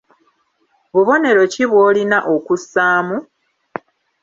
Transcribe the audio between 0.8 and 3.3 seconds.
Bubonero ki bw'olina okussaamu?